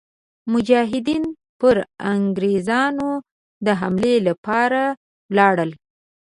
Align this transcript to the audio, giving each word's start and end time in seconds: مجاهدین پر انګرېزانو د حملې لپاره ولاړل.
مجاهدین 0.53 1.23
پر 1.59 1.75
انګرېزانو 2.13 3.09
د 3.65 3.67
حملې 3.79 4.15
لپاره 4.27 4.81
ولاړل. 5.31 5.71